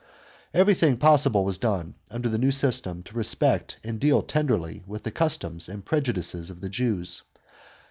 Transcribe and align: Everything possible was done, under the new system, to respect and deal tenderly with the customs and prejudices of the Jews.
Everything 0.51 0.97
possible 0.97 1.45
was 1.45 1.59
done, 1.59 1.93
under 2.09 2.27
the 2.27 2.39
new 2.39 2.49
system, 2.49 3.03
to 3.03 3.15
respect 3.15 3.77
and 3.83 3.99
deal 3.99 4.23
tenderly 4.23 4.81
with 4.87 5.03
the 5.03 5.11
customs 5.11 5.69
and 5.69 5.85
prejudices 5.85 6.49
of 6.49 6.59
the 6.59 6.69
Jews. 6.69 7.21